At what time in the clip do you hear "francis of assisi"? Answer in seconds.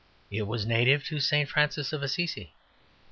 1.47-2.53